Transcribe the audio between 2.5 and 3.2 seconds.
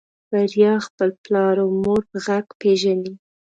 پېژني.